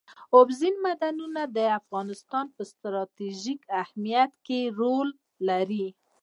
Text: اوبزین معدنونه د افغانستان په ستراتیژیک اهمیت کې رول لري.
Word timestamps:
اوبزین 0.35 0.75
معدنونه 0.83 1.41
د 1.55 1.57
افغانستان 1.79 2.45
په 2.55 2.61
ستراتیژیک 2.71 3.61
اهمیت 3.81 4.31
کې 4.45 4.59
رول 4.79 5.07
لري. 5.47 5.87